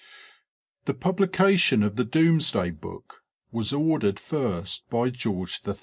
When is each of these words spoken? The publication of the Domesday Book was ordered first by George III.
The 0.85 0.95
publication 0.95 1.83
of 1.83 1.95
the 1.95 2.03
Domesday 2.03 2.71
Book 2.71 3.21
was 3.51 3.71
ordered 3.71 4.19
first 4.19 4.89
by 4.89 5.11
George 5.11 5.61
III. 5.67 5.75